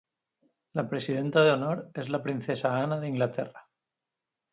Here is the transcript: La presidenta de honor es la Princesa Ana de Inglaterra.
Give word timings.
La 0.77 0.85
presidenta 0.93 1.43
de 1.43 1.51
honor 1.51 1.91
es 1.93 2.09
la 2.15 2.23
Princesa 2.23 2.75
Ana 2.81 2.99
de 2.99 3.07
Inglaterra. 3.07 3.67